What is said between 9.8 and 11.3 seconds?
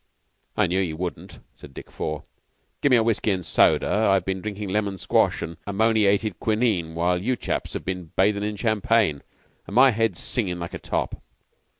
head's singin' like a top."